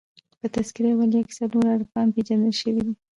[0.39, 2.93] په "تذکرةالاولیاء" څلور عارفانو پېژندل سوي دي.